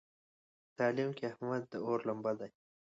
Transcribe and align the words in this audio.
په 0.65 0.71
تعلیم 0.79 1.09
کې 1.17 1.23
احمد 1.31 1.63
د 1.71 1.73
اور 1.85 1.99
لمبه 2.07 2.31
دی. 2.39 2.49